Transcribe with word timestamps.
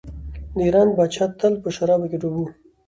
د 0.55 0.57
ایران 0.65 0.89
پاچا 0.97 1.25
تل 1.39 1.53
په 1.63 1.69
شرابو 1.75 2.09
کې 2.11 2.17
ډوب 2.21 2.35
و. 2.39 2.45